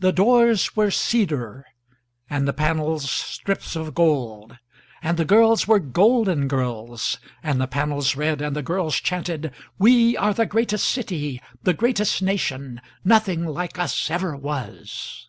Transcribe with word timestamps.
2The 0.00 0.16
doors 0.16 0.74
were 0.74 0.90
cedarand 0.90 1.64
the 2.44 2.52
panels 2.52 3.08
strips 3.08 3.76
of 3.76 3.94
goldand 3.94 4.58
the 5.14 5.24
girls 5.24 5.68
were 5.68 5.78
golden 5.78 6.48
girlsand 6.48 7.58
the 7.60 7.68
panels 7.68 8.16
read 8.16 8.42
and 8.42 8.56
the 8.56 8.64
girls 8.64 8.96
chanted:We 8.96 10.16
are 10.16 10.34
the 10.34 10.46
greatest 10.46 10.90
city, 10.90 11.40
the 11.62 11.72
greatest 11.72 12.20
nation:nothing 12.20 13.46
like 13.46 13.78
us 13.78 14.10
ever 14.10 14.36
was. 14.36 15.28